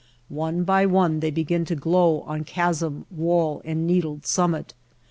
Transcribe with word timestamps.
One 0.29 0.63
by 0.63 0.87
one 0.87 1.19
they 1.19 1.29
begin 1.29 1.63
to 1.65 1.75
glow 1.75 2.21
on 2.21 2.43
chasm, 2.43 3.05
wall, 3.11 3.61
and 3.63 3.85
needled 3.85 4.25
summit. 4.25 4.73